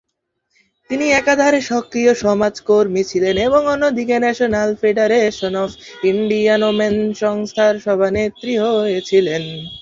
[0.89, 5.69] তিনি একাধারে সক্রিয় সমাজকর্মী ছিলেন এবং অন্যদিকে 'National Federation of
[6.11, 9.43] Indian Women' সংস্থার সভানেত্রী হয়েছিলেন।